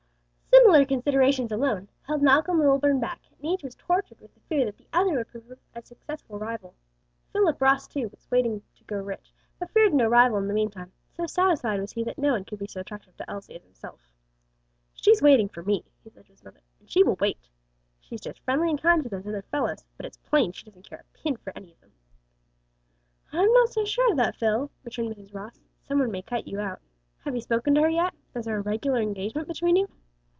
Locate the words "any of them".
21.53-21.91